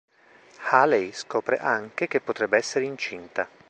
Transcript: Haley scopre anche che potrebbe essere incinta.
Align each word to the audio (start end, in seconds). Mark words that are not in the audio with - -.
Haley 0.71 1.11
scopre 1.11 1.57
anche 1.57 2.07
che 2.07 2.21
potrebbe 2.21 2.57
essere 2.57 2.85
incinta. 2.85 3.47